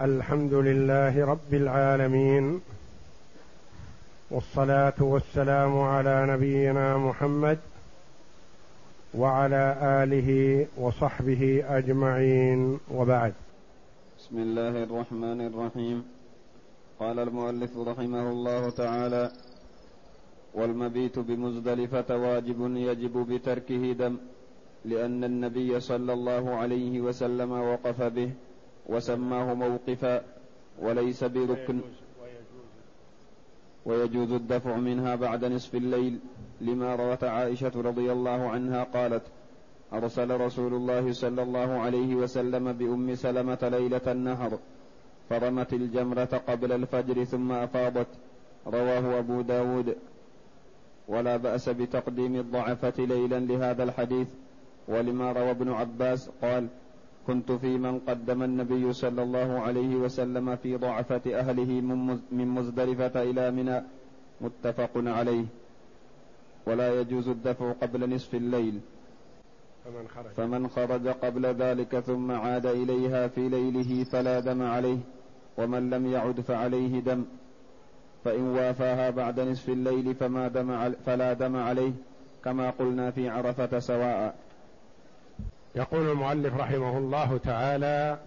[0.00, 2.60] الحمد لله رب العالمين
[4.30, 7.58] والصلاة والسلام على نبينا محمد
[9.14, 9.64] وعلى
[10.02, 10.30] آله
[10.76, 13.34] وصحبه أجمعين وبعد.
[14.18, 16.04] بسم الله الرحمن الرحيم.
[17.00, 19.30] قال المؤلف رحمه الله تعالى
[20.54, 24.16] والمبيت بمزدلفة واجب يجب بتركه دم
[24.84, 28.30] لأن النبي صلى الله عليه وسلم وقف به.
[28.86, 30.22] وسماه موقفا
[30.82, 31.80] وليس بركن.
[33.86, 36.18] ويجوز الدفع منها بعد نصف الليل
[36.60, 39.22] لما روت عائشة رضي الله عنها قالت
[39.92, 44.58] أرسل رسول الله صلى الله عليه وسلم بأم سلمة ليلة النهر
[45.30, 48.06] فرمت الجمرة قبل الفجر ثم أفاضت.
[48.66, 49.96] رواه أبو داود.
[51.08, 54.28] ولا بأس بتقديم الضعفة ليلا لهذا الحديث
[54.88, 56.68] ولما روى ابن عباس قال
[57.26, 61.80] كنت في من قدم النبي صلى الله عليه وسلم في ضعفة أهله
[62.32, 63.82] من مزدلفة إلى منى
[64.40, 65.44] متفق عليه.
[66.66, 68.80] ولا يجوز الدفع قبل نصف الليل.
[69.84, 74.98] فمن خرج, فمن خرج قبل ذلك ثم عاد إليها في ليله فلا دم عليه
[75.58, 77.24] ومن لم يعد فعليه دم.
[78.24, 81.92] فإن وافاها بعد نصف الليل فما دم فلا دم عليه
[82.44, 84.43] كما قلنا في عرفة سواء.
[85.76, 88.18] يقول المؤلف رحمه الله تعالى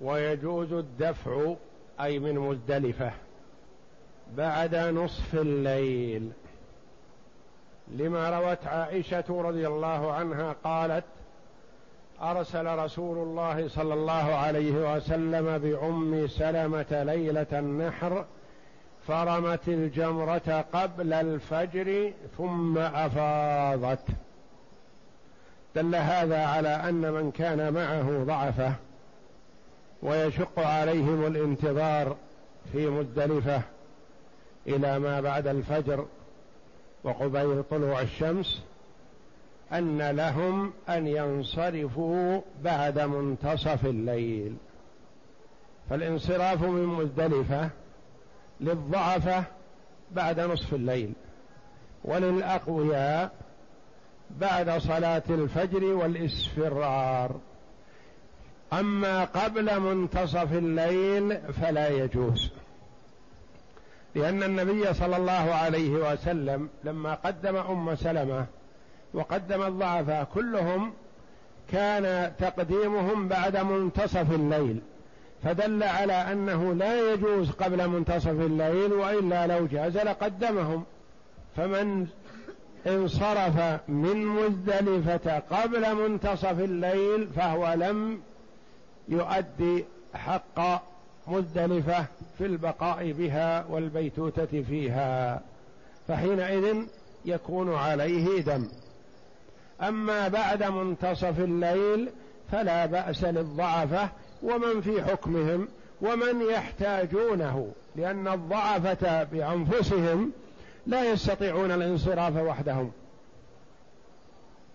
[0.00, 1.54] ويجوز الدفع
[2.00, 3.12] أي من مزدلفة
[4.36, 6.30] بعد نصف الليل.
[7.88, 11.04] لما روت عائشة رضي الله عنها قالت
[12.22, 18.24] أرسل رسول الله صلى الله عليه وسلم بأم سلمة ليلة النحر
[19.06, 24.04] فرمت الجمرة قبل الفجر ثم أفاضت.
[25.76, 28.74] دل هذا على أن من كان معه ضعفة
[30.02, 32.16] ويشق عليهم الانتظار
[32.72, 33.62] في مزدلفة
[34.66, 36.06] إلى ما بعد الفجر
[37.04, 38.62] وقبيل طلوع الشمس
[39.72, 44.56] أن لهم أن ينصرفوا بعد منتصف الليل.
[45.90, 47.70] فالانصراف من مزدلفة
[48.60, 49.44] للضعفة
[50.12, 51.12] بعد نصف الليل.
[52.04, 53.41] وللأقوياء
[54.40, 57.40] بعد صلاة الفجر والإسفرار.
[58.72, 62.50] أما قبل منتصف الليل فلا يجوز
[64.14, 68.46] لأن النبي صلى الله عليه وسلم لما قدم أم سلمة
[69.14, 70.92] وقدم الضعفاء كلهم
[71.72, 74.80] كان تقديمهم بعد منتصف الليل
[75.44, 80.84] فدل على أنه لا يجوز قبل منتصف الليل وإلا لو جاز لقدمهم.
[81.56, 82.06] فمن
[82.86, 88.20] انصرف من مزدلفة قبل منتصف الليل فهو لم
[89.08, 89.84] يؤدي
[90.14, 90.82] حق
[91.28, 92.04] مزدلفة
[92.38, 95.40] في البقاء بها والبيتوتة فيها
[96.08, 96.76] فحينئذ
[97.24, 98.68] يكون عليه دم.
[99.82, 102.08] أما بعد منتصف الليل
[102.52, 104.08] فلا بأس للضعفة
[104.42, 105.68] ومن في حكمهم
[106.02, 110.32] ومن يحتاجونه لأن الضعفة بأنفسهم
[110.86, 112.92] لا يستطيعون الانصراف وحدهم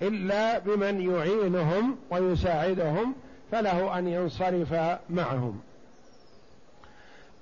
[0.01, 3.15] إلا بمن يعينهم ويساعدهم
[3.51, 4.73] فله أن ينصرف
[5.09, 5.59] معهم.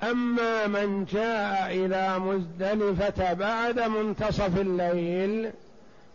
[0.04, 5.52] أما من جاء إلى مزدلفة بعد منتصف الليل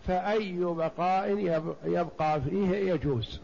[0.07, 1.29] فأي بقاء
[1.85, 3.41] يبقى فيه يجوز.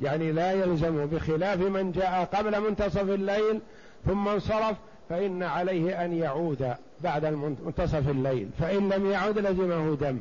[0.00, 3.60] يعني لا يلزم بخلاف من جاء قبل منتصف الليل
[4.06, 4.76] ثم انصرف
[5.08, 6.74] فإن عليه أن يعود.
[7.04, 10.18] بعد منتصف الليل فإن لم يعد لزمه دم.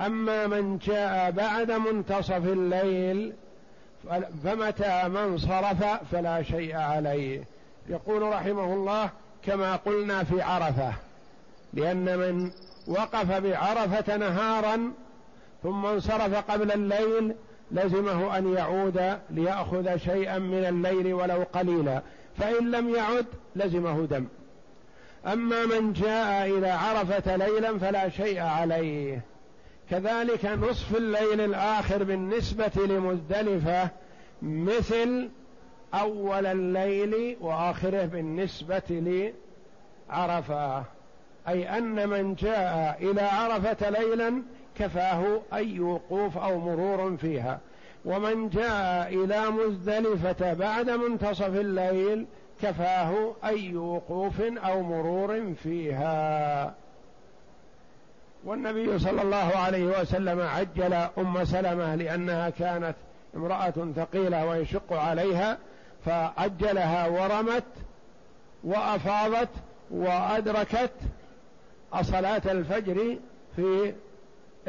[0.00, 3.32] أما من جاء بعد منتصف الليل
[4.44, 7.44] فمتى ما انصرف فلا شيء عليه.
[7.88, 9.10] يقول رحمه الله
[9.46, 10.92] كما قلنا في عرفة
[11.74, 12.50] لأن من
[12.86, 14.92] وقف بعرفة نهارا
[15.62, 17.34] ثم انصرف قبل الليل
[17.70, 22.02] لزمه أن يعود ليأخذ شيئا من الليل ولو قليلا.
[22.38, 24.26] فإن لم يعد لزمه دم.
[25.26, 29.20] أما من جاء إلى عرفة ليلا فلا شيء عليه.
[29.90, 33.88] كذلك نصف الليل الآخر بالنسبة لمزدلفة
[34.42, 35.28] مثل
[35.94, 39.32] أول الليل وآخره بالنسبة
[40.08, 40.84] لعرفة.
[41.48, 44.42] أي أن من جاء إلى عرفة ليلا
[44.78, 47.60] كفاه أي وقوف أو مرور فيها.
[48.04, 52.26] ومن جاء إلى مزدلفة بعد منتصف الليل
[52.62, 56.74] كفاه أي وقوف أو مرور فيها.
[58.44, 62.94] والنبي صلى الله عليه وسلم عجل أم سلمة لأنها كانت
[63.36, 65.58] امرأة ثقيلة ويشق عليها
[66.04, 67.64] فعجلها ورمت
[68.64, 69.48] وأفاضت
[69.90, 70.92] وأدركت
[72.02, 73.18] صلاة الفجر
[73.56, 73.94] في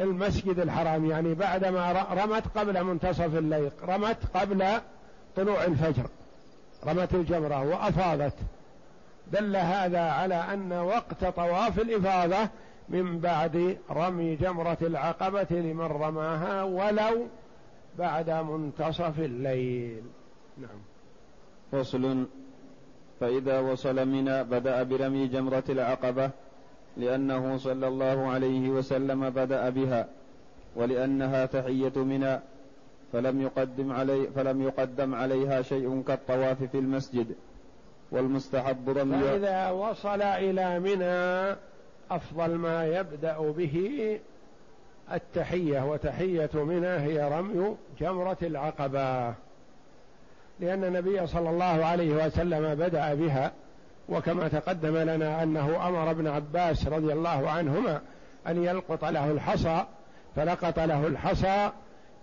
[0.00, 1.10] المسجد الحرام.
[1.10, 4.80] يعني بعدما رمت قبل منتصف الليل رمت قبل
[5.36, 6.06] طلوع الفجر.
[6.86, 8.34] رمت الجمرة وأفاضت
[9.32, 12.48] دل هذا على أن وقت طواف الإفاضة
[12.88, 17.26] من بعد رمي جمرة العقبة لمن رماها ولو
[17.98, 20.02] بعد منتصف الليل.
[20.58, 20.80] نعم.
[21.72, 22.26] فصل.
[23.20, 26.30] فإذا وصل منى بدأ برمي جمرة العقبة
[26.96, 30.08] لأنه صلى الله عليه وسلم بدأ بها
[30.76, 32.40] ولأنها تحية منى.
[33.12, 37.34] فلم يقدم علي فلم يقدم عليها شيء كالطواف في المسجد
[38.10, 41.56] والمستحب رمي فإذا وصل إلى منى
[42.10, 44.18] أفضل ما يبدأ به
[45.12, 49.34] التحية وتحية منى هي رمي جمرة العقبة
[50.60, 53.52] لأن النبي صلى الله عليه وسلم بدأ بها
[54.08, 58.00] وكما تقدم لنا أنه أمر ابن عباس رضي الله عنهما
[58.46, 59.84] أن يلقط له الحصى
[60.36, 61.70] فلقط له الحصى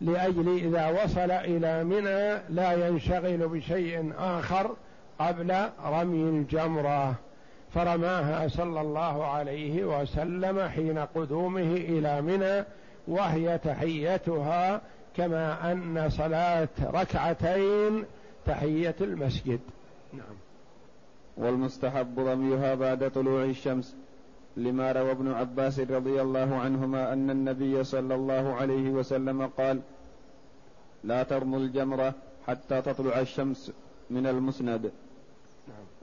[0.01, 4.75] لأجل إذا وصل إلى منى لا ينشغل بشيء آخر
[5.19, 7.15] قبل رمي الجمرة
[7.73, 12.65] فرماها صلى الله عليه وسلم حين قدومه إلى منى
[13.07, 14.81] وهي تحيتها
[15.15, 18.05] كما أن صلاة ركعتين
[18.45, 19.59] تحية المسجد.
[20.13, 20.35] نعم.
[21.37, 23.95] والمستحب رميها بعد طلوع الشمس.
[24.57, 29.81] لما روى ابن عباس رضي الله عنهما أن النبي صلى الله عليه وسلم قال
[31.03, 32.13] لا ترموا الجمرة
[32.47, 33.71] حتى تطلع الشمس
[34.09, 34.91] من المسند.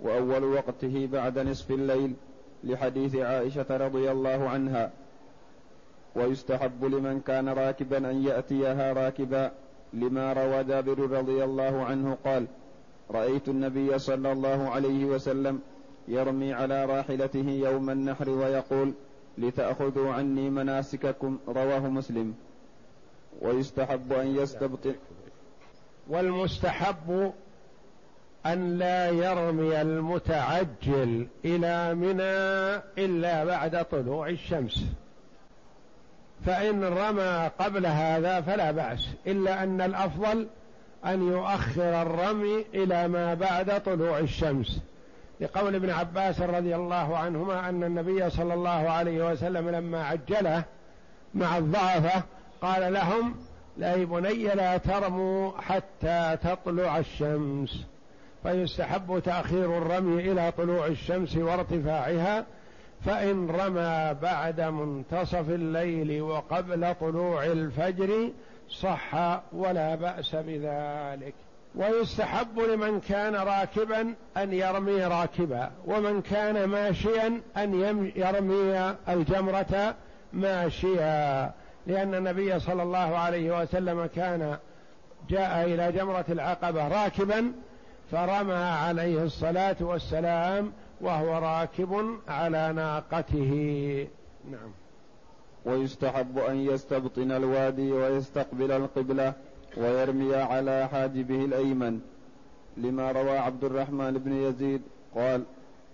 [0.02, 2.14] وأول وقته بعد نصف الليل
[2.64, 4.90] لحديث عائشة رضي الله عنها
[6.16, 9.52] ويستحب لمن كان راكبا أن يأتيها راكبا
[9.92, 12.46] لما روى جابر رضي الله عنه قال
[13.10, 15.60] رأيت النبي صلى الله عليه وسلم
[16.08, 18.92] يرمي على راحلته يوم النحر ويقول
[19.38, 22.34] لتأخذوا عني مناسككم رواه مسلم.
[23.40, 24.94] ويستحب أن يستبطئ.
[26.08, 27.32] والمستحب
[28.46, 34.84] أن لا يرمي المتعجل إلى منى إلا بعد طلوع الشمس.
[36.46, 40.46] فإن رمى قبل هذا فلا بأس إلا أن الأفضل
[41.04, 44.80] أن يؤخر الرمي إلى ما بعد طلوع الشمس.
[45.42, 50.64] لقول ابن عباس رضي الله عنهما أن النبي صلى الله عليه وسلم لما عجله
[51.34, 52.22] مع الضعفة
[52.62, 53.34] قال لهم
[53.76, 57.84] لا بني لا ترموا حتى تطلع الشمس.
[58.42, 62.44] فيستحب تأخير الرمي إلى طلوع الشمس وارتفاعها
[63.04, 68.30] فإن رمى بعد منتصف الليل وقبل طلوع الفجر
[68.70, 71.34] صح ولا بأس بذلك.
[71.74, 77.74] ويستحب لمن كان راكبا أن يرمي راكبا ومن كان ماشيا أن
[78.16, 79.94] يرمي الجمرة
[80.32, 81.52] ماشيا.
[81.86, 84.58] لأن النبي صلى الله عليه وسلم كان
[85.30, 87.52] جاء إلى جمرة العقبة راكبا
[88.10, 94.08] فرمى عليه الصلاة والسلام وهو راكب على ناقته.
[94.50, 94.70] نعم.
[95.64, 99.32] ويستحب أن يستبطن الوادي ويستقبل القبلة.
[99.76, 102.00] ويرمي على حاجبه الأيمن
[102.76, 104.82] لما روى عبد الرحمن بن يزيد
[105.14, 105.42] قال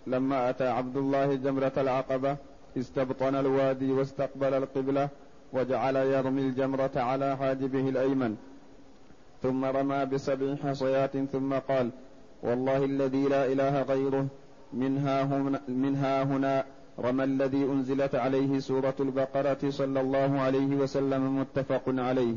[0.06, 2.36] لما أتى عبد الله جمرة العقبة
[2.78, 5.08] استبطن الوادي واستقبل القبلة
[5.52, 8.36] وجعل يرمي الجمرة على حاجبه الأيمن.
[9.42, 11.90] ثم رمى بسبع حصيات ثم قال
[12.42, 14.26] والله الذي لا إله غيره
[14.72, 16.64] منها هنا, منها هنا
[16.98, 22.34] رمى الذي أنزلت عليه سورة البقرة صلى الله عليه وسلم متفق عليه.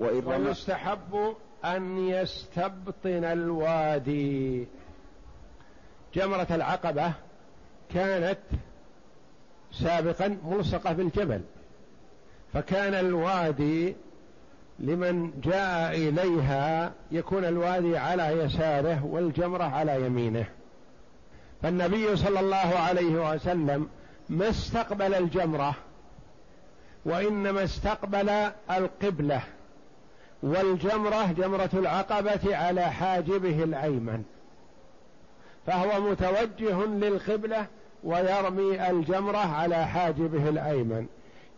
[0.00, 1.34] ويستحب
[1.64, 4.66] أن يستبطن الوادي.
[6.14, 7.12] جمرة العقبة
[7.94, 8.38] كانت
[9.72, 11.40] سابقا ملصقة بالجبل
[12.52, 13.96] فكان الوادي
[14.78, 20.46] لمن جاء إليها يكون الوادي على يساره والجمرة على يمينه.
[21.62, 23.88] فالنبي صلى الله عليه وسلم
[24.28, 25.74] ما استقبل الجمرة
[27.04, 28.28] وإنما استقبل
[28.70, 29.42] القبلة.
[30.46, 34.22] والجمرة جمرة العقبة على حاجبه الأيمن.
[35.66, 37.66] فهو متوجه للقبلة
[38.04, 41.06] ويرمي الجمرة على حاجبه الأيمن.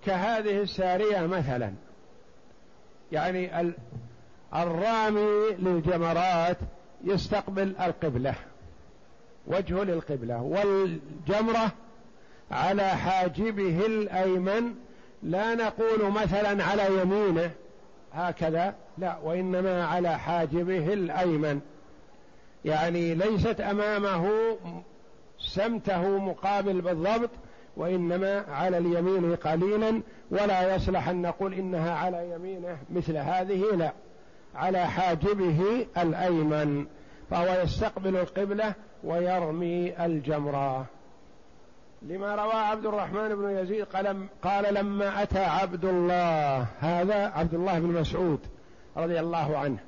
[0.07, 1.73] كهذه السارية مثلا.
[3.13, 3.73] يعني
[4.55, 6.59] الرامي للجمرات
[7.05, 8.35] يستقبل القبلة
[9.47, 10.43] وجهه للقبلة.
[10.43, 11.73] والجمرة
[12.51, 14.75] على حاجبه الأيمن
[15.23, 17.51] لا نقول مثلا على يمينه
[18.13, 21.61] هكذا لا وإنما على حاجبه الأيمن.
[22.65, 24.31] يعني ليست أمامه
[25.39, 27.31] سمته مقابل بالضبط
[27.77, 33.93] وإنما على اليمين قليلا ولا يصلح أن نقول إنها على يمينه مثل هذه لا.
[34.55, 36.87] على حاجبه الأيمن
[37.31, 38.75] فهو يستقبل القبلة
[39.05, 40.87] ويرمي الجمرة.
[42.03, 47.79] لما روى عبد الرحمن بن يزيد قال, قال لما أتى عبد الله هذا عبد الله
[47.79, 48.41] بن مسعود
[48.97, 49.79] رضي الله عنه.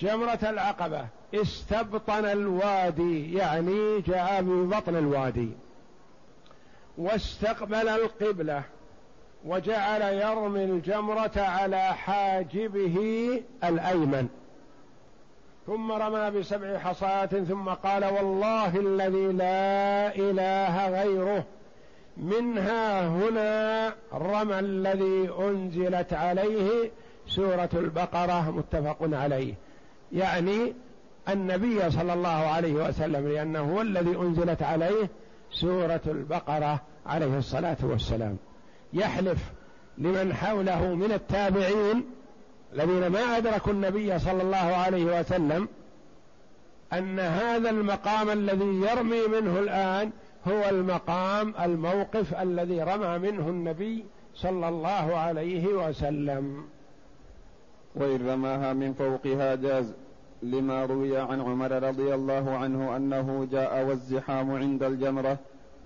[0.00, 5.48] جمرة العقبة استبطن الوادي يعني جاء من بطن الوادي.
[6.98, 8.62] واستقبل القبلة
[9.44, 12.96] وجعل يرمي الجمرة على حاجبه
[13.64, 14.28] الأيمن.
[15.68, 21.44] ثم رمى بسبع حصات ثم قال والله الذي لا إله غيره
[22.16, 26.90] منها هنا رمى الذي أنزلت عليه
[27.26, 29.54] سورة البقرة متفق عليه.
[30.12, 30.74] يعني
[31.28, 35.08] النبي صلى الله عليه وسلم لأنه هو الذي أنزلت عليه
[35.50, 38.36] سورة البقرة عليه الصلاة والسلام.
[38.92, 39.38] يحلف
[39.98, 42.04] لمن حوله من التابعين
[42.72, 45.68] الذين ما أدركوا النبي صلى الله عليه وسلم
[46.92, 50.10] أن هذا المقام الذي يرمي منه الآن
[50.48, 56.64] هو المقام الموقف الذي رمى منه النبي صلى الله عليه وسلم.
[57.94, 59.92] وإن رماها من فوقها جاز
[60.42, 65.38] لما روي عن عمر رضي الله عنه أنه جاء والزحام عند الجمرة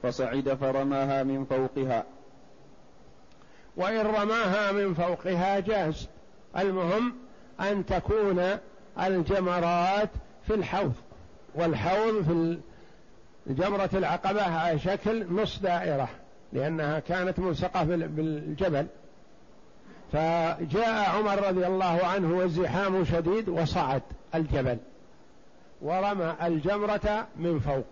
[0.03, 2.05] فصعد فرماها من فوقها.
[3.77, 6.09] وإن رماها من فوقها جاز.
[6.59, 7.15] المهم
[7.61, 8.43] أن تكون
[9.01, 10.11] الجمرات
[10.47, 10.93] في الحوض
[11.55, 12.59] والحوض في
[13.47, 16.09] جمرة العقبة على شكل نص دائرة
[16.53, 18.87] لأنها كانت ملصقة بالجبل.
[20.13, 24.03] فجاء عمر رضي الله عنه والزحام شديد وصعد
[24.35, 24.79] الجبل
[25.83, 27.87] ورمى الجمرة من فوق.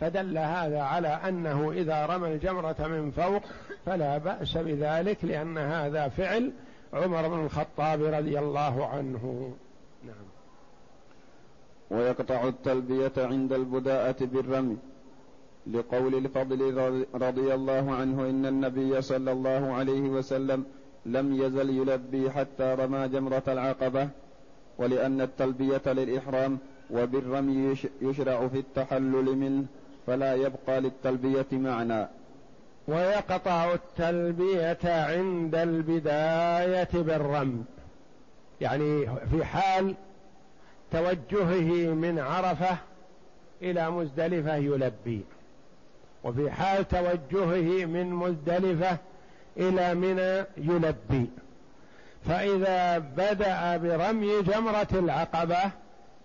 [0.00, 3.42] فدل هذا على أنه إذا رمى الجمرة من فوق
[3.86, 6.52] فلا بأس بذلك لأن هذا فعل
[6.92, 9.54] عمر بن الخطاب رضي الله عنه.
[10.04, 10.26] نعم.
[11.90, 14.76] ويقطع التلبية عند البداءة بالرمي.
[15.66, 16.60] لقول الفضل
[17.14, 20.64] رضي الله عنه إن النبي صلى الله عليه وسلم
[21.06, 24.08] لم يزل يلبي حتى رمى جمرة العقبة.
[24.78, 26.58] ولأن التلبية للإحرام
[26.90, 29.64] وبالرمي يشرع في التحلل منه
[30.06, 32.19] فلا يبقى للتلبية معنى.
[32.90, 37.64] ويقطع التلبية عند البداية بالرمي
[38.60, 39.94] يعني في حال
[40.92, 42.76] توجهه من عرفة
[43.62, 45.20] إلى مزدلفة يلبي.
[46.24, 48.98] وفي حال توجهه من مزدلفة
[49.56, 51.30] إلى منى يلبي.
[52.28, 55.70] فإذا بدأ برمي جمرة العقبة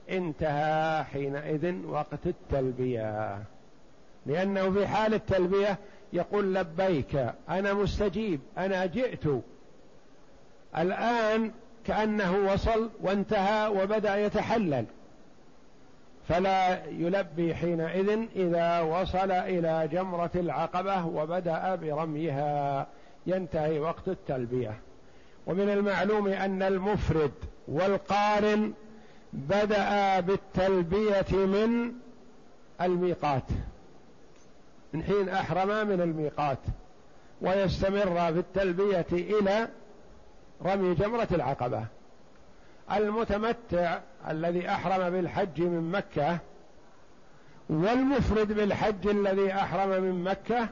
[0.10, 3.39] انتهى حينئذ وقت التلبية.
[4.25, 5.77] لأنه في حال التلبية
[6.15, 9.24] يقول لبيك أنا مستجيب أنا جئت.
[10.77, 11.51] الآن
[11.86, 14.86] كأنه وصل وانتهى وبدأ يتحلل.
[16.27, 22.88] فلا يلبي حينئذ إذا وصل إلى جمرة العقبة وبدأ برميها.
[23.27, 24.79] ينتهي وقت التلبية.
[25.48, 27.31] ومن المعلوم أن المفرد
[27.67, 28.74] والقارن
[29.34, 31.91] بدأ بالتلبية من
[32.81, 33.43] الميقات.
[34.95, 36.57] من حين أحرم من الميقات
[37.41, 39.67] ويستمر في التلبية إلى
[40.65, 41.85] رمي جمرة العقبة.
[42.91, 43.99] المتمتع
[44.29, 46.37] الذي أحرم بالحج من مكة
[47.69, 50.69] والمفرد بالحج الذي أحرم من مكة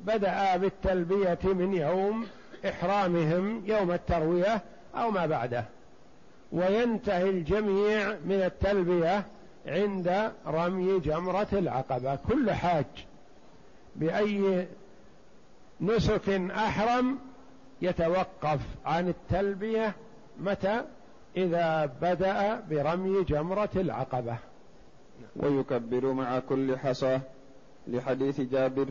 [0.00, 2.26] بدأ بالتلبية من يوم
[2.68, 4.62] إحرامهم يوم التروية
[4.94, 5.64] أو ما بعده.
[6.52, 9.26] وينتهي الجميع من التلبية
[9.66, 12.86] عند رمي جمرة العقبة كل حاج.
[13.96, 14.66] بأي
[15.80, 17.18] نسك أحرم
[17.82, 19.94] يتوقف عن التلبية
[20.40, 20.82] متى؟
[21.36, 24.36] إذا بدأ برمي جمرة العقبة.
[25.36, 27.20] ويكبر مع كل حصى
[27.86, 28.86] لحديث جابر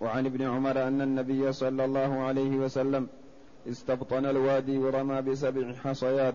[0.00, 3.08] وعن ابن عمر أن النبي صلى الله عليه وسلم
[3.68, 6.34] استبطن الوادي ورمى بسبع حصيات.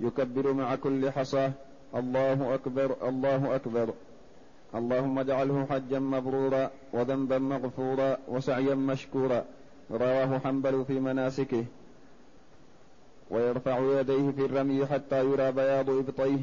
[0.00, 1.52] يكبر مع كل حصاه
[1.94, 3.94] الله أكبر الله أكبر.
[4.74, 9.44] اللهم اجعله حجا مبرورا وذنبا مغفورا وسعيا مشكورا.
[9.90, 11.64] رواه حنبل في مناسكه.
[13.30, 16.40] ويرفع يديه في الرمي حتى يرى بياض إبطيه.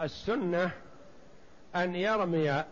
[0.00, 0.70] السنة
[1.76, 2.64] أن يرمي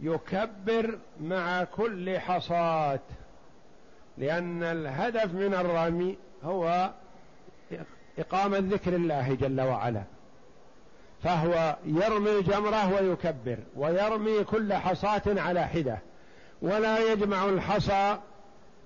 [0.00, 3.00] ويكبر مع كل حصاه
[4.18, 6.90] لأن الهدف من الرمي هو
[8.18, 10.02] إقامة ذكر الله جل وعلا.
[11.22, 15.98] فهو يرمي الجمرة ويكبر ويرمي كل حصاة على حدة
[16.62, 18.18] ولا يجمع الحصى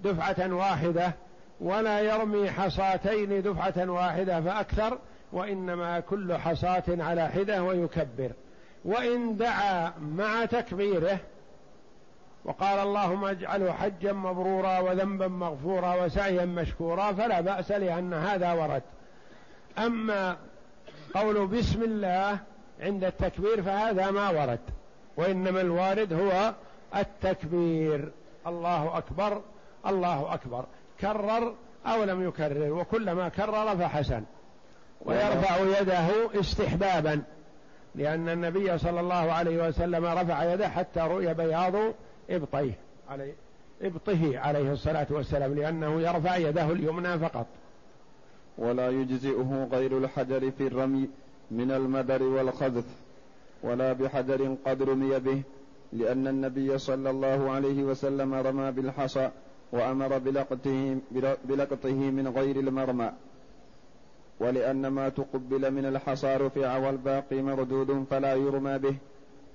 [0.04, 1.12] دفعة واحدة
[1.60, 4.98] ولا يرمي حصاتين دفعة واحدة فأكثر
[5.32, 8.30] وإنما كل حصاة على حدة ويكبر.
[8.84, 11.18] وإن دعا مع تكبيره
[12.44, 18.82] وقال اللهم اجعله حجا مبرورا وذنبا مغفورا وسعيا مشكورا فلا بأس لأن هذا ورد.
[19.78, 20.36] أما
[21.14, 22.38] قول بسم الله
[22.80, 24.60] عند التكبير فهذا ما ورد
[25.16, 26.54] وإنما الوارد هو
[26.96, 28.12] التكبير.
[28.46, 29.40] الله أكبر
[29.86, 30.64] الله أكبر.
[31.00, 31.54] كرر
[31.86, 34.22] أو لم يكرر وكلما كرر فحسن.
[35.04, 37.22] ويرفع يده استحبابا
[37.94, 41.74] لأن النبي صلى الله عليه وسلم رفع يده حتى رؤي بياض
[42.30, 42.72] إبطيه
[43.10, 43.34] عليه
[43.82, 47.46] إبطه عليه الصلاة والسلام لأنه يرفع يده اليمنى فقط.
[48.58, 51.08] ولا يجزئه غير الحجر في الرمي
[51.50, 52.84] من المدر والخذف
[53.62, 55.42] ولا بحجر قد رمي به
[55.92, 59.30] لأن النبي صلى الله عليه وسلم رمى بالحصى
[59.72, 60.96] وأمر بلقطه,
[61.44, 63.12] بلقطه من غير المرمى.
[64.40, 68.96] ولأن ما تقبل من الحصى رفع والباقي مردود فلا يرمى به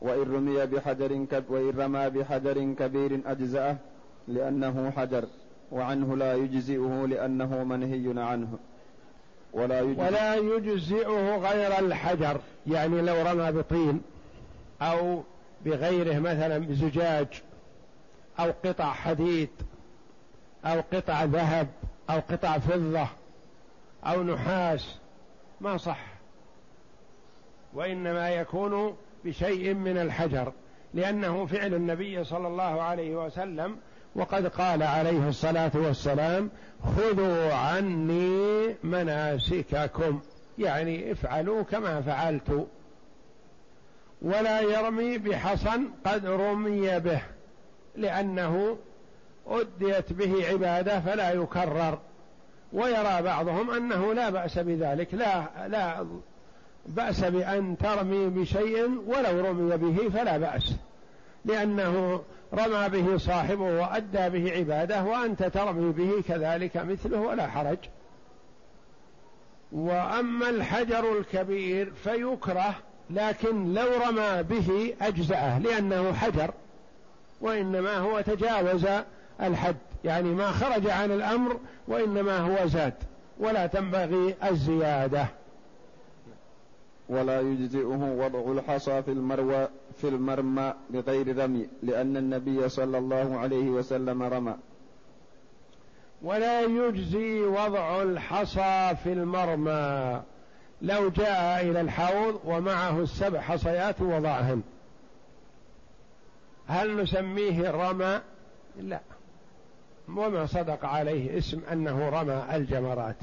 [0.01, 3.77] وإن رمي بحجر وإن رمى بحجر كبير أجزأه
[4.27, 5.25] لأنه حجر
[5.71, 8.59] وعنه لا يجزئه لأنه منهي عنه.
[9.53, 12.41] ولا يجزئه, ولا يجزئه غير الحجر.
[12.67, 14.01] يعني لو رمى بطين
[14.81, 15.23] أو
[15.65, 17.27] بغيره مثلا بزجاج
[18.39, 19.49] أو قطع حديد
[20.65, 21.67] أو قطع ذهب
[22.09, 23.07] أو قطع فضة
[24.05, 24.97] أو نحاس
[25.61, 26.05] ما صح.
[27.73, 30.53] وإنما يكون بشيء من الحجر
[30.93, 33.77] لأنه فعل النبي صلى الله عليه وسلم
[34.15, 36.49] وقد قال عليه الصلاة والسلام
[36.97, 40.19] خذوا عني مناسككم.
[40.59, 42.67] يعني افعلوا كما فعلت.
[44.21, 47.21] ولا يرمي بحصن قد رمي به
[47.95, 48.77] لأنه
[49.47, 51.99] أديت به عبادة فلا يكرر.
[52.73, 56.05] ويرى بعضهم أنه لا بأس بذلك لا لا
[56.85, 60.75] بأس بأن ترمي بشيء ولو رمي به فلا بأس.
[61.45, 62.23] لأنه
[62.53, 67.77] رمى به صاحبه وأدى به عباده وأنت ترمي به كذلك مثله ولا حرج.
[69.71, 72.75] وأما الحجر الكبير فيكره
[73.09, 76.51] لكن لو رمى به أجزأه لأنه حجر
[77.41, 78.87] وإنما هو تجاوز
[79.41, 79.75] الحد.
[80.03, 82.93] يعني ما خرج عن الأمر وإنما هو زاد
[83.39, 85.25] ولا تنبغي الزيادة.
[87.09, 89.67] ولا يجزئه وضع الحصى في المروى.
[89.97, 94.55] في المرمى بغير رمي لأن النبي صلى الله عليه وسلم رمى.
[96.21, 100.21] ولا يجزي وضع الحصى في المرمى.
[100.81, 104.61] لو جاء إلى الحوض ومعه السبع حصيات وضعهن
[106.67, 108.21] هل نسميه رمى؟
[108.79, 108.99] لا.
[110.09, 113.15] وما صدق عليه اسم أنه رمى الجمرات.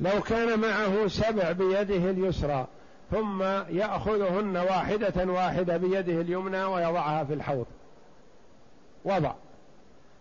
[0.00, 2.66] لو كان معه سبع بيده اليسرى
[3.12, 7.66] ثم يأخذهن واحدة واحدة بيده اليمنى ويضعها في الحوض.
[9.04, 9.32] وضع.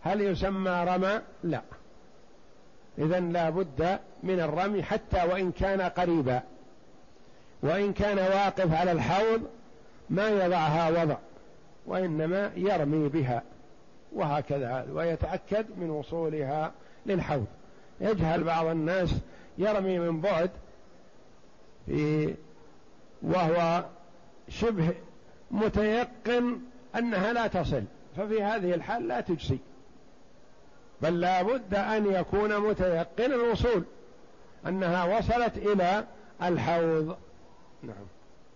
[0.01, 1.61] هل يسمى رمى؟ لا.
[2.97, 6.41] إذا لا بد من الرمي حتى وإن كان قريبا.
[7.63, 9.41] وإن كان واقف على الحوض
[10.09, 11.17] ما يضعها وضع
[11.85, 13.43] وإنما يرمي بها.
[14.13, 16.71] وهكذا ويتأكد من وصولها
[17.05, 17.45] للحوض.
[18.01, 19.15] يجهل بعض الناس
[19.57, 20.49] يرمي من بعد
[21.85, 22.33] في
[23.21, 23.85] وهو
[24.49, 24.93] شبه
[25.51, 26.59] متيقن
[26.95, 27.83] أنها لا تصل
[28.17, 29.57] ففي هذه الحال لا تجزي.
[31.01, 33.83] بل لا بد أن يكون متيقن الوصول
[34.67, 36.05] أنها وصلت إلى
[36.43, 37.15] الحوض.
[37.83, 38.05] نعم.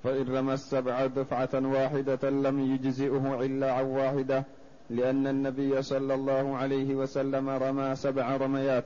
[0.03, 4.43] فإن رمى السبع دفعة واحدة لم يجزئه إلا عن واحدة
[4.89, 8.85] لأن النبي صلى الله عليه وسلم رمى سبع رميات.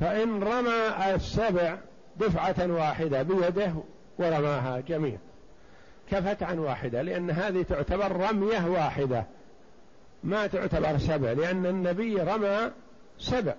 [0.00, 1.78] فإن رمى السبع
[2.16, 3.74] دفعة واحدة بيده
[4.18, 5.18] ورماها جميع.
[6.10, 9.24] كفت عن واحدة لأن هذه تعتبر رمية واحدة.
[10.24, 12.70] ما تعتبر سبع لأن النبي رمى
[13.18, 13.54] سبع.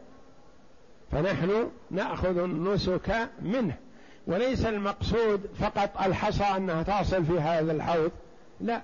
[1.11, 3.75] فنحن نأخذ النسك منه.
[4.27, 8.11] وليس المقصود فقط الحصى أنها تصل في هذا الحوض
[8.61, 8.81] لا.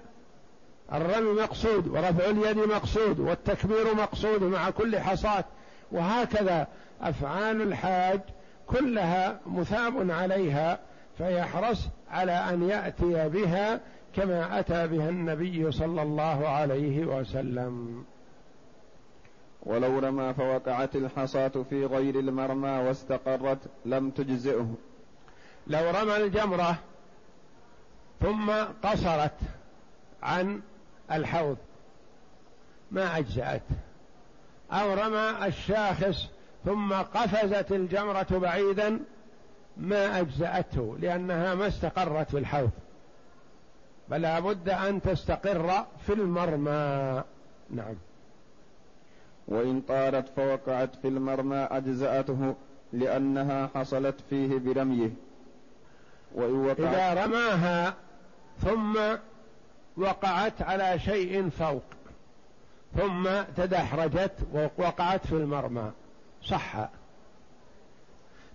[0.94, 5.44] الرمي مقصود ورفع اليد مقصود والتكبير مقصود مع كل حصاة.
[5.92, 6.68] وهكذا
[7.02, 8.20] أفعال الحاج
[8.68, 10.80] كلها مثاب عليها
[11.20, 13.80] فيحرص على أن يأتي بها
[14.16, 18.06] كما أتى بها النبي صلى الله عليه وسلم.
[19.64, 24.76] ولو رمى فوقعت الحصاة في غير المرمى واستقرت لم تجزئه.
[25.68, 26.76] لو رمى الجمرة
[28.22, 28.52] ثم
[28.84, 29.38] قصرت
[30.24, 30.62] عن
[31.12, 31.58] الحوض
[32.92, 33.64] ما أجزأت.
[34.72, 36.28] أو رمى الشاخص
[36.66, 39.00] ثم قفزت الجمرة بعيدا
[39.80, 42.70] ما أجزأته لأنها ما استقرت في الحوض
[44.10, 47.24] فلا بد أن تستقر في المرمى.
[47.70, 47.96] نعم.
[49.48, 52.56] وإن طارت فوقعت في المرمى أجزأته
[52.94, 55.10] لأنها حصلت فيه برميه.
[56.36, 57.94] وإن إذا رماها
[58.62, 59.00] ثم
[59.98, 61.84] وقعت على شيء فوق
[62.98, 65.92] ثم تدحرجت ووقعت في المرمى.
[66.44, 66.90] صح.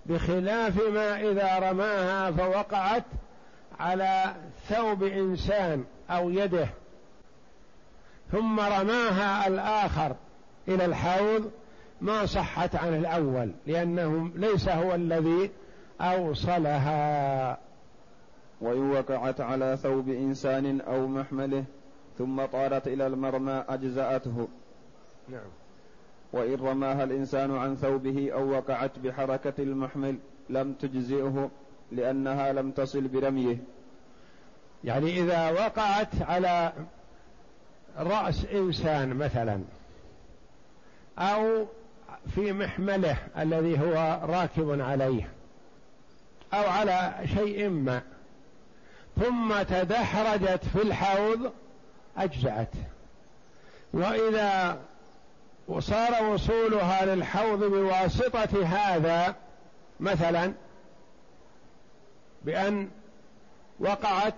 [0.07, 3.05] بخلاف ما إذا رماها فوقعت
[3.81, 4.35] على
[4.69, 6.69] ثوب إنسان أو يده.
[8.33, 10.17] ثم رماها الآخر
[10.69, 11.51] إلى الحوض
[12.01, 15.51] ما صحت عن الأول لأنه ليس هو الذي
[16.01, 17.59] أوصلها.
[18.61, 21.64] وإن وقعت على ثوب إنسان أو محمله
[22.19, 24.49] ثم طارت إلى المرمى أجزأته.
[25.29, 25.63] نعم.
[26.35, 30.16] وإن رماها الإنسان عن ثوبه أو وقعت بحركة المحمل
[30.51, 31.51] لم تجزئه
[31.92, 33.57] لأنها لم تصل برميه.
[34.85, 36.73] يعني إذا وقعت على
[37.99, 39.61] رأس إنسان مثلا
[41.18, 41.66] أو
[42.35, 45.29] في محمله الذي هو راكب عليه
[46.55, 48.03] أو على شيء ما
[49.20, 51.53] ثم تدحرجت في الحوض
[52.16, 52.75] أجزأت.
[53.92, 54.79] وإذا
[55.68, 59.35] وصار وصولها للحوض بواسطة هذا
[60.00, 60.53] مثلا
[62.44, 62.88] بأن
[63.81, 64.35] وقعت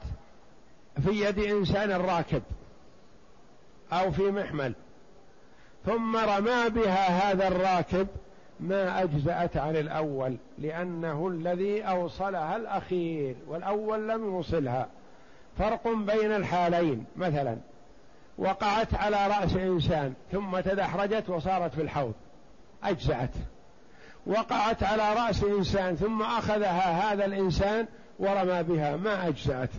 [1.04, 2.42] في يد إنسان راكب
[3.92, 4.74] أو في محمل
[5.86, 8.06] ثم رمى بها هذا الراكب
[8.60, 14.88] ما أجزأت عن الأول لأنه الذي أوصلها الأخير والأول لم يوصلها.
[15.58, 17.56] فرق بين الحالين مثلا
[18.38, 22.14] وقعت على رأس إنسان ثم تدحرجت وصارت في الحوض.
[22.84, 23.30] أجزأت.
[24.26, 27.86] وقعت على رأس إنسان ثم أخذها هذا الإنسان
[28.18, 28.96] ورمى بها.
[28.96, 29.70] ما أجزأت.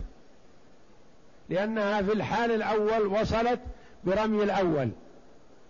[1.48, 3.60] لأنها في الحال الأول وصلت
[4.04, 4.90] برمي الأول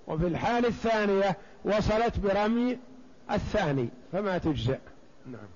[0.06, 2.78] وفي الحال الثانية وصلت برمي
[3.30, 4.78] الثاني فما تجزئ
[5.26, 5.48] نعم.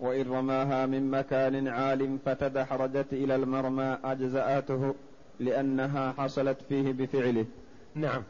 [0.00, 4.94] وإن رماها من مكان عال فتدحرجت إلى المرمى أجزأته.
[5.44, 7.46] لأنها حصلت فيه بفعله.
[7.94, 8.22] نعم.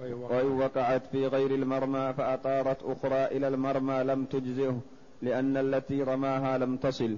[0.00, 4.80] وإن وقعت في غير المرمى فأطارت أخرى إلى المرمى لم تجزئه
[5.22, 7.16] لأن التي رماها لم تصل.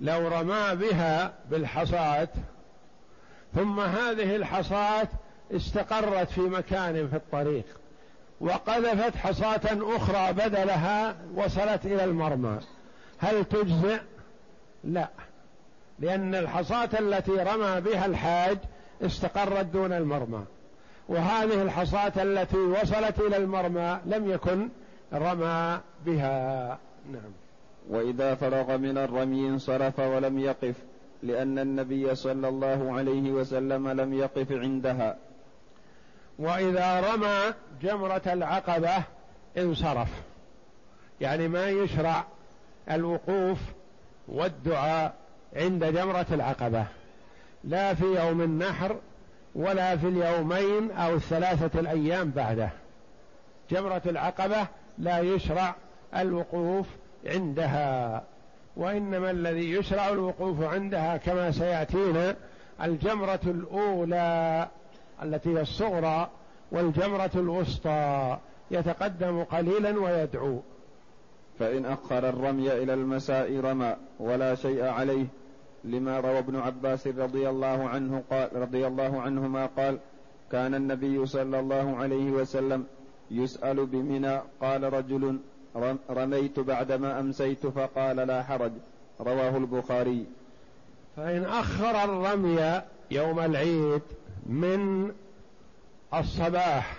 [0.00, 2.28] لو رمى بها بالحصاة
[3.54, 5.08] ثم هذه الحصاة
[5.52, 7.64] استقرت في مكان في الطريق
[8.40, 12.58] وقذفت حصاة أخرى بدلها وصلت إلى المرمى.
[13.18, 14.00] هل تجزئ؟
[14.84, 15.08] لا.
[15.98, 18.58] لأن الحصاة التي رمى بها الحاج
[19.02, 20.44] استقرت دون المرمى.
[21.08, 24.68] وهذه الحصاة التي وصلت إلى المرمى لم يكن
[25.12, 26.78] رمى بها.
[27.12, 27.32] نعم.
[27.90, 30.74] وإذا فرغ من الرمي انصرف ولم يقف
[31.22, 35.16] لأن النبي صلى الله عليه وسلم لم يقف عندها.
[36.38, 39.02] وإذا رمى جمرة العقبة
[39.58, 40.08] انصرف.
[41.20, 42.24] يعني ما يشرع
[42.90, 43.58] الوقوف
[44.28, 45.23] والدعاء
[45.56, 46.84] عند جمرة العقبة.
[47.64, 48.96] لا في يوم النحر
[49.54, 52.70] ولا في اليومين أو الثلاثة الأيام بعده.
[53.70, 54.66] جمرة العقبة
[54.98, 55.74] لا يشرع
[56.16, 56.86] الوقوف
[57.26, 58.22] عندها
[58.76, 62.36] وإنما الذي يشرع الوقوف عندها كما سيأتينا
[62.82, 64.68] الجمرة الأولى
[65.22, 66.30] التي هي الصغرى
[66.72, 68.38] والجمرة الوسطى.
[68.70, 70.62] يتقدم قليلا ويدعو.
[71.58, 75.26] فإن أخر الرمي إلى المساء رمى ولا شيء عليه
[75.84, 79.98] لما روى ابن عباس رضي الله عنه قال رضي الله عنهما قال
[80.52, 82.86] كان النبي صلى الله عليه وسلم
[83.30, 85.38] يسأل بمنى قال رجل
[86.10, 88.72] رميت بعدما أمسيت فقال لا حرج.
[89.20, 90.26] رواه البخاري.
[91.16, 94.02] فإن أخر الرمي يوم العيد
[94.46, 95.12] من
[96.14, 96.96] الصباح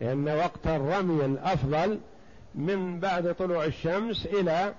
[0.00, 1.98] لأن وقت الرمي الأفضل
[2.54, 4.74] من بعد طلوع الشمس إلى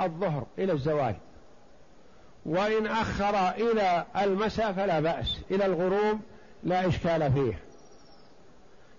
[0.00, 1.14] الظهر إلى الزوال.
[2.46, 6.20] وإن أخر إلى المساء فلا بأس إلى الغروب
[6.64, 7.58] لا إشكال فيه.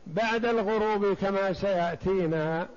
[0.07, 2.67] بعد الغروب كما سيأتينا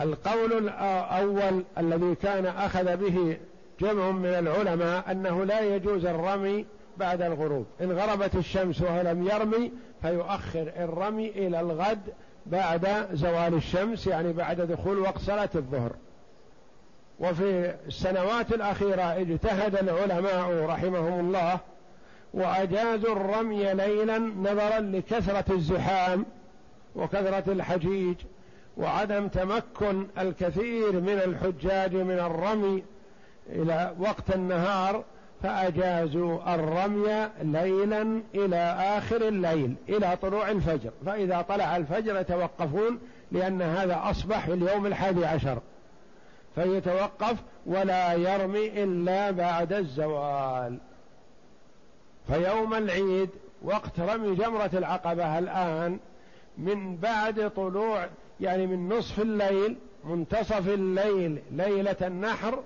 [0.00, 3.36] القول الأول الذي كان أخذ به
[3.80, 7.66] جمع من العلماء أنه لا يجوز الرمي بعد الغروب.
[7.80, 9.72] إن غربت الشمس وهو لم يرمي
[10.02, 12.00] فيؤخر الرمي إلى الغد
[12.46, 15.92] بعد زوال الشمس يعني بعد دخول وقت صلاة الظهر.
[17.20, 21.58] وفي السنوات الأخيرة اجتهد العلماء رحمهم الله
[22.34, 26.26] وأجازوا الرمي ليلا نظرا لكثرة الزحام
[26.96, 28.16] وكثرة الحجيج
[28.76, 32.82] وعدم تمكن الكثير من الحجاج من الرمي
[33.48, 35.04] إلى وقت النهار
[35.42, 42.98] فأجازوا الرمي ليلا إلى آخر الليل إلى طلوع الفجر فإذا طلع الفجر يتوقفون
[43.32, 45.58] لأن هذا أصبح في اليوم الحادي عشر.
[46.56, 50.78] فيتوقف ولا يرمي إلا بعد الزوال.
[52.26, 53.30] فيوم العيد
[53.62, 55.98] وقت رمي جمرة العقبة الآن
[56.58, 58.08] من بعد طلوع
[58.40, 62.62] يعني من نصف الليل منتصف الليل ليلة النحر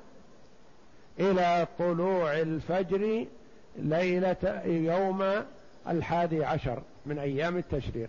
[1.20, 3.26] إلى طلوع الفجر
[3.76, 5.44] ليلة يوم
[5.88, 8.08] الحادي عشر من أيام التشريق.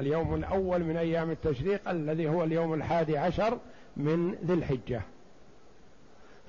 [0.00, 3.58] اليوم الأول من أيام التشريق الذي هو اليوم الحادي عشر
[3.96, 5.02] من ذي الحجة.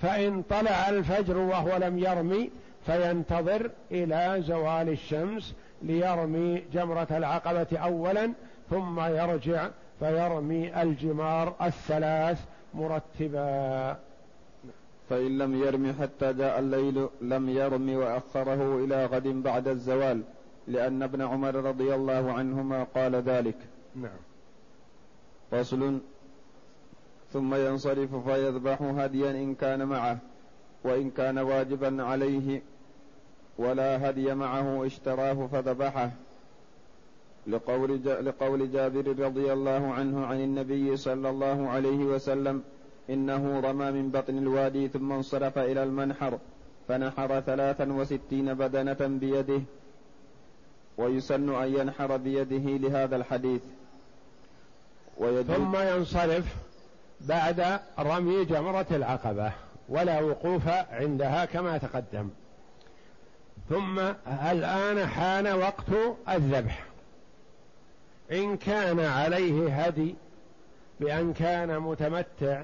[0.01, 2.49] فإن طلع الفجر وهو لم يرمي
[2.85, 8.33] فينتظر إلى زوال الشمس ليرمي جمرة العقبة أولا
[8.69, 12.39] ثم يرجع فيرمي الجمار الثلاث
[12.73, 13.97] مرتبا.
[15.09, 20.21] فإن لم يرم حتى جاء الليل لم يرم وأخره إلى غد بعد الزوال
[20.67, 23.57] لأن ابن عمر رضي الله عنهما قال ذلك.
[23.95, 24.19] نعم.
[25.51, 25.99] فصل
[27.33, 30.17] ثم ينصرف فيذبح هديا إن كان معه
[30.83, 32.61] وإن كان واجبا عليه
[33.57, 36.11] ولا هدي معه اشتراه فذبحه.
[37.47, 42.63] لقول, لقول جابر رضي الله عنه عن النبي صلى الله عليه وسلم
[43.09, 46.39] إنه رمى من بطن الوادي ثم انصرف إلى المنحر
[46.87, 49.61] فنحر ثلاثا وستين بدنة بيده
[50.97, 53.61] ويسن أن ينحر بيده لهذا الحديث.
[55.47, 56.68] ثم ينصرف
[57.21, 59.51] بعد رمي جمرة العقبة
[59.89, 62.29] ولا وقوف عندها كما تقدم.
[63.69, 63.99] ثم
[64.51, 65.89] الآن حان وقت
[66.29, 66.83] الذبح.
[68.31, 70.15] إن كان عليه هدي
[70.99, 72.63] بأن كان متمتع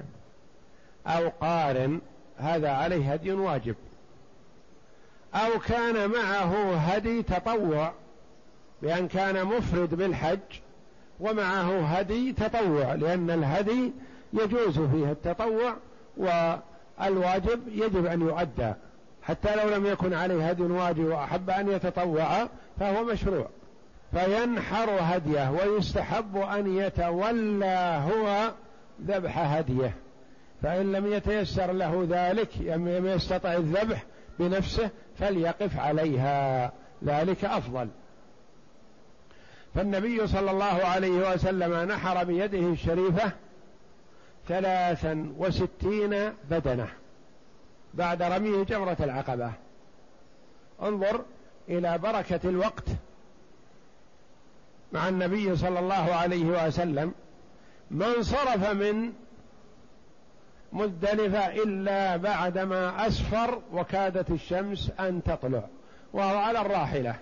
[1.06, 2.00] أو قارن
[2.38, 3.74] هذا عليه هدي واجب.
[5.34, 7.92] أو كان معه هدي تطوع
[8.82, 10.38] بأن كان مفرد بالحج
[11.20, 13.92] ومعه هدي تطوع لأن الهدي
[14.36, 15.76] يجوز فيه التطوع
[16.16, 18.72] والواجب يجب أن يؤدى.
[19.22, 22.48] حتى لو لم يكن عليه هدي واجب وأحب أن يتطوع
[22.80, 23.48] فهو مشروع.
[24.12, 28.52] فينحر هديه ويستحب أن يتولى هو
[29.06, 29.94] ذبح هديه.
[30.62, 34.04] فإن لم يتيسر له ذلك لم يستطع الذبح
[34.38, 36.72] بنفسه فليقف عليها.
[37.04, 37.88] ذلك أفضل.
[39.74, 43.32] فالنبي صلى الله عليه وسلم نحر بيده الشريفة
[44.48, 46.88] ثلاثا وستين بدنة
[47.94, 49.52] بعد رميه جمرة العقبة.
[50.82, 51.24] انظر
[51.68, 52.84] إلى بركة الوقت
[54.92, 57.14] مع النبي صلى الله عليه وسلم.
[57.90, 59.12] من صرف من
[60.72, 65.62] مزدلفة إلا بعدما أسفر وكادت الشمس أن تطلع
[66.12, 67.14] وهو على الراحلة.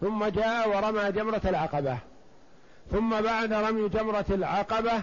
[0.00, 1.98] ثم جاء ورمى جمرة العقبة.
[2.90, 5.02] ثم بعد رمي جمرة العقبة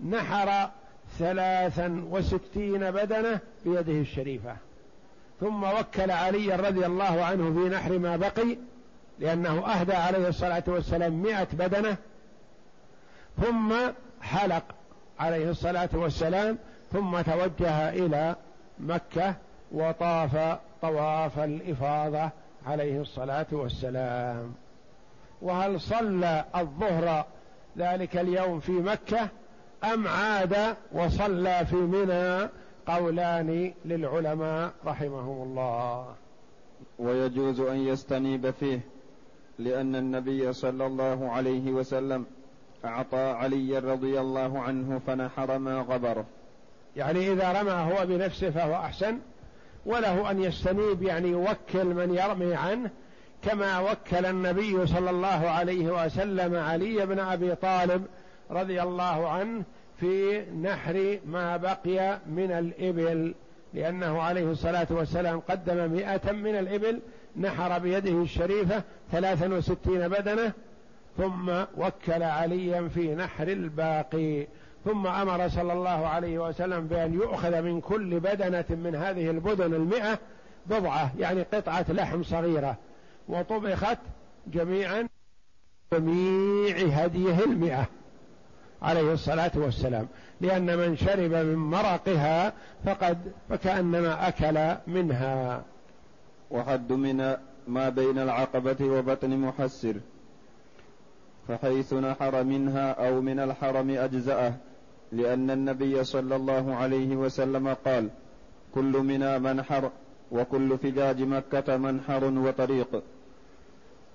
[0.00, 0.70] نحر
[1.18, 4.56] ثلاثا وستين بدنة بيده الشريفة.
[5.40, 8.56] ثم وكل علي رضي الله عنه في نحر ما بقي
[9.18, 11.96] لأنه أهدى عليه الصلاة والسلام مئة بدنة.
[13.42, 13.74] ثم
[14.22, 14.64] حلق
[15.20, 16.58] عليه الصلاة والسلام
[16.92, 18.36] ثم توجه إلى
[18.78, 19.34] مكة
[19.72, 22.30] وطاف طواف الإفاضة
[22.66, 24.54] عليه الصلاة والسلام.
[25.42, 27.24] وهل صلى الظهر
[27.78, 29.28] ذلك اليوم في مكة؟
[29.84, 32.48] أم عاد وصلى في منى
[32.86, 36.14] قولان للعلماء رحمهم الله.
[36.98, 38.80] ويجوز أن يستنيب فيه
[39.58, 42.26] لأن النبي صلى الله عليه وسلم
[42.84, 46.24] أعطى علي رضي الله عنه فنحر ما غبره.
[46.96, 49.18] يعني إذا رمى هو بنفسه فهو أحسن
[49.86, 52.90] وله أن يستنيب يعني يوكل من يرمي عنه
[53.42, 58.06] كما وكل النبي صلى الله عليه وسلم علي بن أبي طالب
[58.50, 59.62] رضي الله عنه
[60.00, 63.34] في نحر ما بقي من الإبل
[63.74, 67.00] لأنه عليه الصلاة والسلام قدم مئة من الإبل
[67.36, 68.82] نحر بيده الشريفة
[69.12, 70.52] ثلاثا وستين بدنة
[71.18, 74.46] ثم وكل عليا في نحر الباقي.
[74.84, 80.18] ثم أمر صلى الله عليه وسلم بأن يؤخذ من كل بدنة من هذه البدن المئة
[80.66, 82.76] بضعة يعني قطعة لحم صغيرة.
[83.28, 83.98] وطبخت
[84.46, 85.08] جميعا
[85.92, 87.86] جميع هديه المئة.
[88.82, 90.06] عليه الصلاة والسلام.
[90.40, 92.52] لأن من شرب من مرقها
[92.86, 95.62] فقد فكأنما أكل منها.
[96.50, 97.36] وحد من
[97.68, 99.94] ما بين العقبة وبطن محسر
[101.48, 104.54] فحيث نحر منها أو من الحرم أجزأه.
[105.12, 108.08] لأن النبي صلى الله عليه وسلم قال
[108.74, 109.90] كل منا منحر
[110.32, 113.02] وكل فجاج مكة منحر وطريق.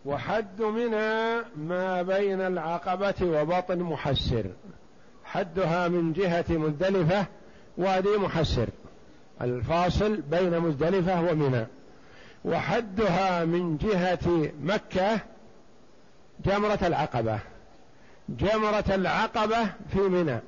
[0.05, 4.45] وحد منا ما بين العقبة وبطن محسر.
[5.25, 7.25] حدها من جهة مزدلفة
[7.77, 8.67] وادي محسر.
[9.41, 11.65] الفاصل بين مزدلفة ومنى.
[12.45, 15.19] وحدها من جهة مكة
[16.45, 17.39] جمرة العقبة.
[18.29, 20.39] جمرة العقبة في منى.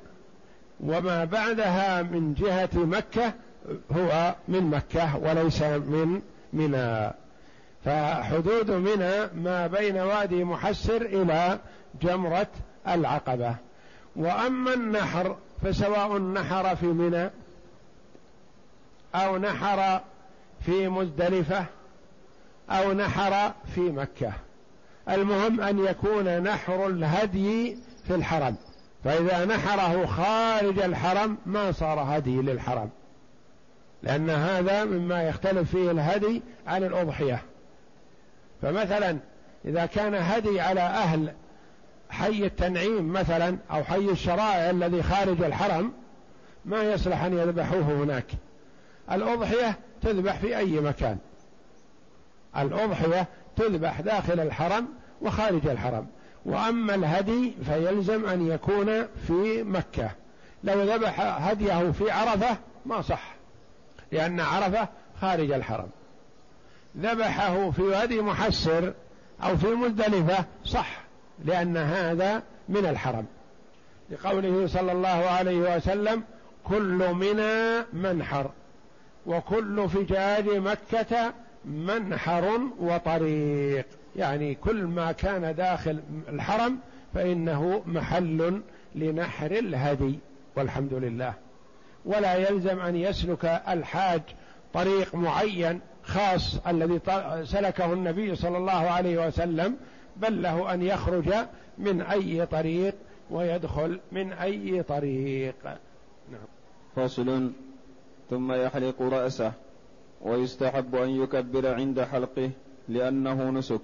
[0.80, 3.32] وما بعدها من جهة مكة
[3.92, 7.12] هو من مكة وليس من منى.
[7.86, 11.58] فحدود منى ما بين وادي محسر إلى
[12.02, 12.46] جمرة
[12.88, 13.54] العقبة.
[14.16, 17.30] وأما النحر فسواء نحر في منى
[19.14, 20.00] أو نحر
[20.60, 21.64] في مزدلفة
[22.70, 24.32] أو نحر في مكة.
[25.08, 28.56] المهم أن يكون نحر الهدي في الحرم.
[29.04, 32.90] فإذا نحره خارج الحرم ما صار هدي للحرم.
[34.02, 37.42] لأن هذا مما يختلف فيه الهدي عن الأضحية.
[38.66, 39.18] فمثلا
[39.64, 41.32] إذا كان هدي على أهل
[42.10, 45.92] حي التنعيم مثلا أو حي الشرائع الذي خارج الحرم
[46.64, 48.26] ما يصلح أن يذبحوه هناك؟
[49.12, 51.18] الأضحية تذبح في أي مكان.
[52.56, 53.26] الأضحية
[53.56, 54.88] تذبح داخل الحرم
[55.22, 56.06] وخارج الحرم.
[56.44, 60.10] وأما الهدي فيلزم أن يكون في مكة.
[60.64, 63.34] لو ذبح هديه في عرفة ما صح
[64.12, 64.88] لأن عرفة
[65.20, 65.88] خارج الحرم.
[66.98, 68.94] ذبحه في وادي محسر
[69.42, 71.00] أو في مزدلفة صح
[71.44, 73.26] لأن هذا من الحرم.
[74.10, 76.22] لقوله صلى الله عليه وسلم
[76.64, 78.50] كل منا منحر
[79.26, 81.32] وكل فجاج مكة
[81.64, 83.86] منحر وطريق.
[84.16, 86.78] يعني كل ما كان داخل الحرم
[87.14, 88.62] فإنه محل
[88.94, 90.18] لنحر الهدي
[90.56, 91.34] والحمد لله.
[92.04, 94.22] ولا يلزم أن يسلك الحاج
[94.74, 97.00] طريق معين خاص الذي
[97.44, 99.76] سلكه النبي صلى الله عليه وسلم
[100.16, 101.34] بل له أن يخرج
[101.78, 102.94] من أي طريق
[103.30, 105.54] ويدخل من أي طريق.
[106.32, 106.46] نعم.
[106.96, 107.50] فصل.
[108.30, 109.52] ثم يحلق رأسه
[110.22, 112.50] ويستحب أن يكبر عند حلقه
[112.88, 113.80] لأنه نسك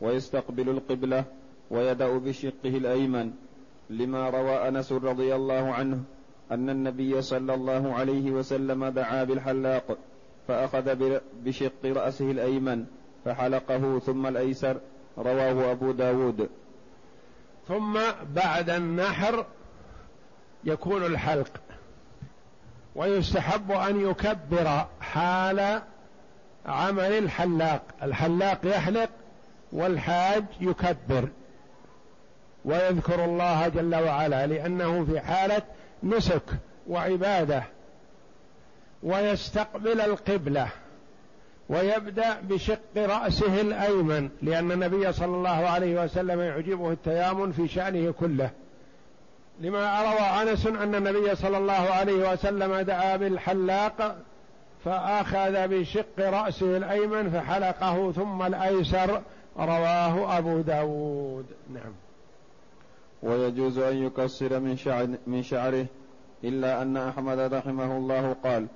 [0.00, 1.24] ويستقبل القبلة
[1.70, 3.32] ويدأ بشقه الأيمن.
[3.90, 6.02] لما روى أنس رضي الله عنه
[6.50, 9.98] أن النبي صلى الله عليه وسلم دعا بالحلاق
[10.48, 12.84] فأخذ بشق رأسه الأيمن
[13.24, 14.76] فحلقه ثم الأيسر.
[15.18, 16.48] رواه أبو داود.
[17.68, 17.98] ثم
[18.34, 19.46] بعد النحر
[20.64, 21.50] يكون الحلق.
[22.94, 25.82] ويستحب أن يكبر حال
[26.66, 27.82] عمل الحلاق.
[28.02, 29.10] الحلاق يحلق
[29.72, 31.28] والحاج يكبر.
[32.64, 35.62] ويذكر الله جل وعلا لأنه في حالة
[36.02, 36.42] نسك
[36.88, 37.62] وعبادة.
[39.02, 40.68] ويستقبل القبلة
[41.68, 48.50] ويبدأ بشق رأسه الأيمن لأن النبي صلى الله عليه وسلم يعجبه التيامن في شأنه كله.
[49.60, 54.16] لما روى أنس أن النبي صلى الله عليه وسلم دعا بالحلاق
[54.84, 59.22] فأخذ بشق رأسه الأيمن فحلقه ثم الأيسر
[59.58, 61.46] رواه أبو داود.
[61.74, 61.92] نعم.
[63.22, 65.86] ويجوز أن يكسر من, شعر من شعره
[66.44, 68.66] إلا أن أحمد رحمه الله قال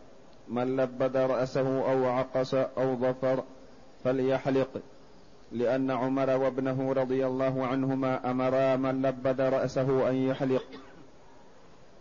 [0.50, 3.42] من لبد رأسه أو عقص أو ظفر
[4.04, 4.82] فليحلق
[5.52, 10.64] لأن عمر وابنه رضي الله عنهما أمرا من لبد رأسه أن يحلق.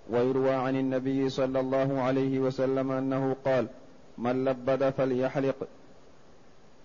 [0.10, 3.68] ويروى عن النبي صلى الله عليه وسلم أنه قال
[4.18, 5.68] من لبد فليحلق.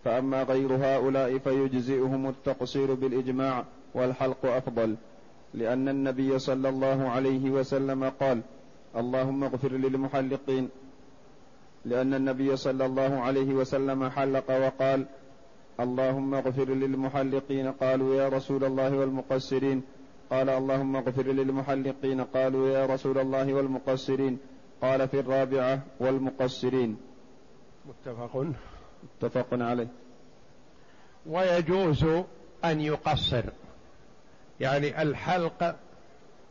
[0.04, 4.96] فأما غير هؤلاء فيجزئهم التقصير بالإجماع والحلق أفضل
[5.54, 8.40] لأن النبي صلى الله عليه وسلم قال
[8.96, 10.68] اللهم اغفر للمحلقين.
[11.84, 15.06] لأن النبي صلى الله عليه وسلم حلق وقال
[15.80, 19.82] اللهم اغفر للمحلقين قالوا يا رسول الله والمقصرين.
[20.30, 24.38] قال اللهم اغفر للمحلقين قالوا يا رسول الله والمقصرين.
[24.82, 26.96] قال في الرابعة والمقصرين.
[27.86, 28.46] متفق؟
[29.04, 29.88] متفق عليه.
[31.26, 32.04] ويجوز
[32.64, 33.44] أن يقصر.
[34.60, 35.76] يعني الحلق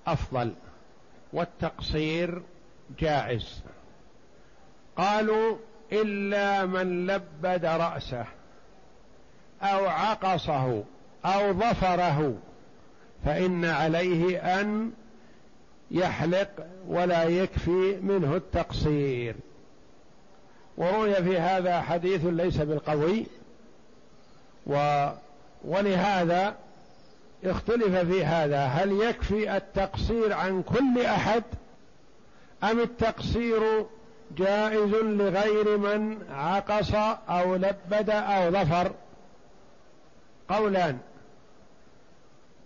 [0.08, 0.54] أفضل
[1.34, 2.42] والتقصير
[3.00, 3.64] جائز.
[4.98, 5.58] قالوا
[5.92, 8.26] إلا من لبد رأسه
[9.62, 10.84] أو عقصه
[11.26, 12.36] أو ظفره
[13.26, 14.92] فإن عليه أن
[15.92, 16.50] يحلق
[16.88, 19.36] ولا يكفي منه التقصير.
[20.78, 23.26] وروي في هذا حديث ليس بالقوي
[24.68, 25.08] و
[25.66, 26.56] ولهذا
[27.44, 31.44] اختلف في هذا هل يكفي التقصير عن كل أحد
[32.64, 33.86] أم التقصير
[34.38, 36.96] جائز لغير من عقص
[37.30, 38.92] أو لبد أو ظفر.
[40.50, 40.98] قولان.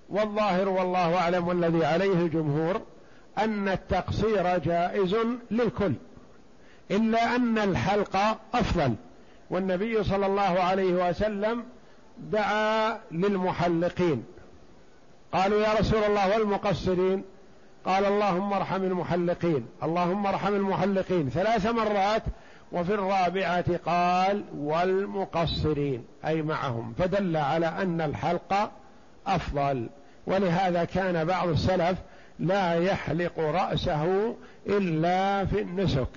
[0.09, 2.81] والظاهر والله أعلم والذي عليه الجمهور
[3.37, 5.15] أن التقصير جائز
[5.51, 5.93] للكل
[6.91, 8.17] إلا أن الحلق
[8.53, 8.95] أفضل.
[9.49, 11.63] والنبي صلى الله عليه وسلم
[12.17, 14.25] دعا للمحلقين.
[15.33, 17.23] قالوا يا رسول الله والمقصرين؟
[17.87, 21.29] قال اللهم ارحم المحلقين اللهم ارحم المحلقين.
[21.29, 22.23] ثلاث مرات
[22.71, 26.93] وفي الرابعة قال والمقصرين أي معهم.
[26.97, 28.71] فدل على أن الحلق
[29.27, 29.89] أفضل.
[30.27, 31.97] ولهذا كان بعض السلف
[32.39, 34.35] لا يحلق رأسه
[34.67, 36.09] إلا في النسك.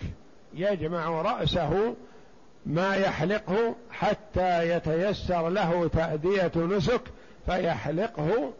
[0.54, 1.94] يجمع رأسه
[2.66, 7.02] ما يحلقه حتى يتيسر له تأدية نسك
[7.46, 8.52] فيحلقه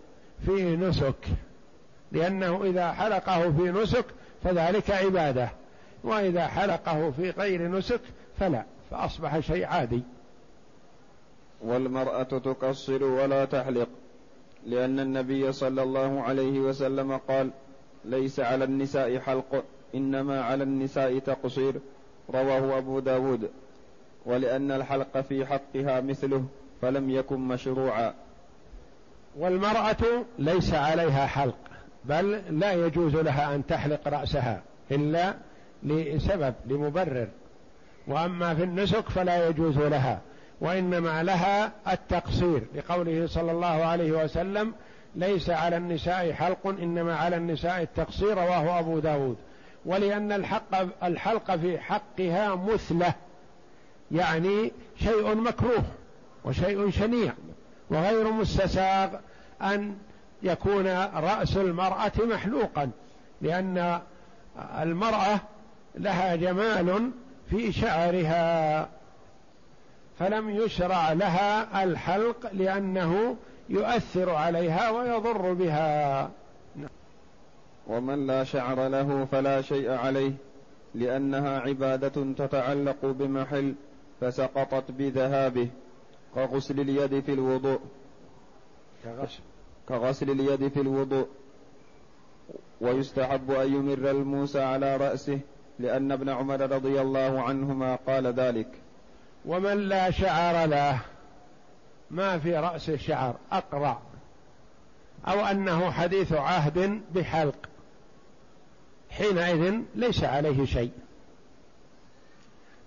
[0.47, 1.27] في نسك.
[2.13, 4.05] لأنه إذا حلقه في نسك
[4.45, 5.51] فذلك عبادة
[6.05, 8.01] وإذا حلقه في غير نسك
[8.39, 10.03] فلا فأصبح شيء عادي.
[11.61, 13.89] والمرأة تقصر ولا تحلق
[14.67, 17.51] لأن النبي صلى الله عليه وسلم قال
[18.05, 21.81] ليس على النساء حلق إنما على النساء تقصير
[22.31, 23.51] رواه أبو داود.
[24.27, 26.45] ولأن الحلق في حقها مثله
[26.83, 28.15] فلم يكن مشروعا.
[29.39, 31.70] والمرأة ليس عليها حلق.
[32.05, 35.35] بل لا يجوز لها أن تحلق رأسها إلا
[35.83, 37.29] لسبب لمبرر.
[38.07, 40.21] وأما في النسك فلا يجوز لها
[40.61, 44.75] وإنما لها التقصير لقوله صلى الله عليه وسلم
[45.15, 49.37] ليس على النساء حلق إنما على النساء التقصير رواه أبو داود.
[49.87, 53.15] ولأن الحق الحلق في حقها مثلة
[54.11, 55.85] يعني شيء مكروه
[56.45, 57.33] وشيء شنيع
[57.91, 59.09] وغير مستساغ
[59.63, 59.97] أن
[60.43, 62.91] يكون رأس المرأة محلوقا
[63.43, 64.01] لأن
[64.81, 65.41] المرأة
[65.95, 67.11] لها جمال
[67.51, 68.89] في شعرها
[70.19, 73.37] فلم يشرع لها الحلق لأنه
[73.69, 76.31] يؤثر عليها ويضر بها.
[77.87, 80.33] ومن لا شعر له فلا شيء عليه
[80.95, 83.75] لأنها عبادة تتعلق بمحل
[84.21, 85.69] فسقطت بذهابه
[86.35, 87.81] كغسل اليد في الوضوء.
[89.05, 89.41] كغسل
[89.91, 91.29] كغسل اليد في الوضوء
[92.81, 95.39] ويستحب أن يمر الموسى على رأسه
[95.79, 98.69] لأن ابن عمر رضي الله عنهما قال ذلك.
[99.45, 101.01] ومن لا شعر له
[102.11, 103.99] ما في رأسه شعر أقرع.
[105.27, 107.69] أو أنه حديث عهد بحلق.
[109.11, 110.93] حينئذ ليس عليه شيء.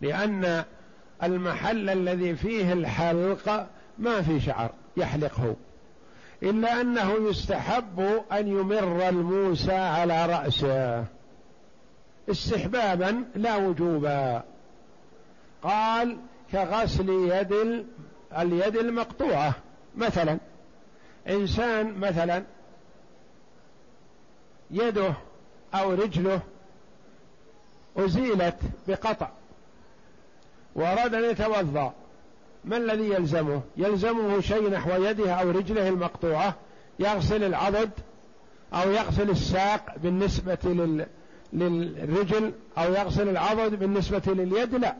[0.01, 0.63] لأن
[1.23, 5.55] المحل الذي فيه الحلق ما في شعر يحلقه.
[6.43, 7.99] إلا أنه يستحب
[8.31, 11.05] أن يمر الموسى على رأسه.
[12.29, 14.43] استحبابا لا وجوبا.
[15.63, 16.17] قال
[16.51, 17.85] كغسل يد
[18.37, 19.55] اليد المقطوعة
[19.95, 20.37] مثلا.
[21.27, 22.43] إنسان مثلا
[24.71, 25.13] يده
[25.73, 26.41] أو رجله
[27.97, 29.29] أزيلت بقطع
[30.75, 31.93] وأراد أن يتوضأ.
[32.65, 36.55] ما الذي يلزمه؟ يلزمه شيء نحو يده أو رجله المقطوعة
[36.99, 37.89] يغسل العضد
[38.73, 41.05] أو يغسل الساق بالنسبة لل...
[41.53, 44.95] للرجل أو يغسل العضد بالنسبة لليد؟ لا.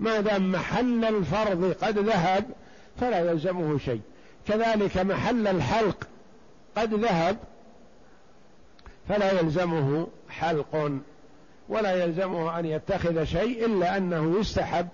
[0.00, 2.44] ما دام محل الفرض قد ذهب
[3.00, 4.00] فلا يلزمه شيء.
[4.48, 6.04] كذلك محل الحلق
[6.76, 7.36] قد ذهب
[9.08, 10.92] فلا يلزمه حلق
[11.68, 14.88] ولا يلزمه أن يتخذ شيء إلا أنه يستحب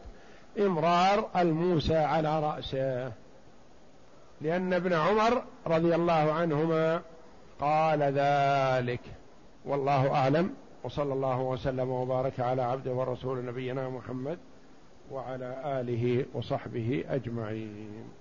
[0.60, 3.12] إمرار الموسى على رأسه.
[4.40, 7.02] لأن ابن عمر رضي الله عنهما
[7.60, 9.00] قال ذلك.
[9.64, 10.54] والله أعلم.
[10.84, 14.38] وصلى الله وسلم وبارك على عبده ورسول نبينا محمد
[15.10, 18.19] وعلى آله وصحبه أجمعين.